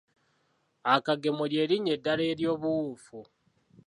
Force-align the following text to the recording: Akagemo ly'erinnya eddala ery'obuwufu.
Akagemo 0.93 1.43
ly'erinnya 1.51 1.91
eddala 1.97 2.23
ery'obuwufu. 2.31 3.19